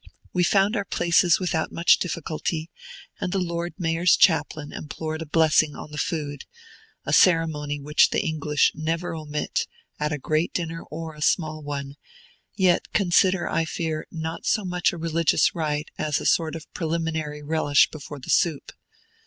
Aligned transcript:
We 0.33 0.43
found 0.43 0.75
our 0.75 0.83
places 0.83 1.39
without 1.39 1.71
much 1.71 1.99
difficulty, 1.99 2.71
and 3.19 3.31
the 3.31 3.37
Lord 3.37 3.75
Mayor's 3.77 4.17
chaplain 4.17 4.73
implored 4.73 5.21
a 5.21 5.27
blessing 5.27 5.75
on 5.75 5.91
the 5.91 5.99
food, 5.99 6.45
a 7.05 7.13
ceremony 7.13 7.79
which 7.79 8.09
the 8.09 8.19
English 8.19 8.71
never 8.73 9.13
omit, 9.13 9.67
at 9.99 10.11
a 10.11 10.17
great 10.17 10.55
dinner 10.55 10.81
or 10.89 11.13
a 11.13 11.21
small 11.21 11.61
one, 11.61 11.97
yet 12.55 12.91
consider, 12.93 13.47
I 13.47 13.63
fear, 13.63 14.07
not 14.09 14.47
so 14.47 14.65
much 14.65 14.91
a 14.91 14.97
religious 14.97 15.53
rite 15.53 15.91
as 15.99 16.19
a 16.19 16.25
sort 16.25 16.55
of 16.55 16.73
preliminary 16.73 17.43
relish 17.43 17.91
before 17.91 18.17
the 18.17 18.31
soup. 18.31 18.71